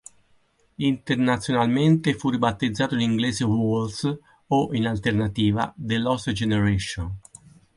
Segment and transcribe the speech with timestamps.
[0.79, 7.19] Internazionalmente, fu ribattezzato in inglese "Walls" o, in alternativa, "The Lost Generation".